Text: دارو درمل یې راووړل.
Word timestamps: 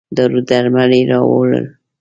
دارو 0.15 0.39
درمل 0.49 0.91
یې 0.97 1.03
راووړل. 1.09 1.65